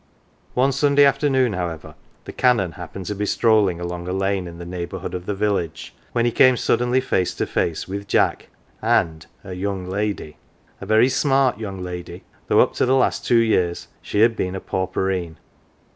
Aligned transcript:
One 0.55 0.71
Sunday 0.71 1.05
afternoon, 1.05 1.53
however, 1.53 1.93
the 2.25 2.33
Canon 2.33 2.71
happened 2.71 3.05
to 3.05 3.13
be 3.13 3.27
strolling 3.27 3.79
along 3.79 4.07
a 4.07 4.11
lane 4.13 4.47
in 4.47 4.57
the 4.57 4.65
neighbourhood 4.65 5.13
of 5.13 5.27
the 5.27 5.35
village, 5.35 5.93
when 6.11 6.25
he 6.25 6.31
came 6.31 6.57
suddenly 6.57 6.99
face 6.99 7.35
to 7.35 7.45
face 7.45 7.87
with 7.87 8.11
197 8.11 8.81
LITTLE 8.81 8.81
PAUPERS 8.81 9.23
Jack 9.23 9.41
and 9.43 9.51
a 9.53 9.55
young 9.55 9.85
lady. 9.87 10.37
A 10.81 10.87
very 10.87 11.07
smart 11.07 11.59
young 11.59 11.83
lady, 11.83 12.23
though 12.47 12.61
up 12.61 12.73
to 12.73 12.87
the 12.87 12.95
last 12.95 13.27
two 13.27 13.37
years 13.41 13.89
she 14.01 14.21
had 14.21 14.35
been 14.35 14.55
a 14.55 14.59
pauperine. 14.59 15.37